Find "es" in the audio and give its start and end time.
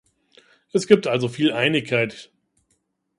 0.73-0.87